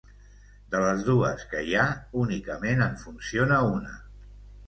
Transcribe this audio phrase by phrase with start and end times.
[0.75, 1.85] De les dues que hi ha
[2.23, 3.93] únicament en funciona una.